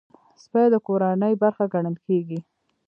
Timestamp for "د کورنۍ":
0.73-1.33